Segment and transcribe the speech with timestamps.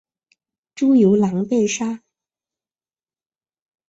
[0.73, 2.01] 朱由榔被杀。